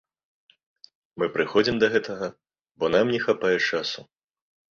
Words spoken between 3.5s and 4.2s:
часу.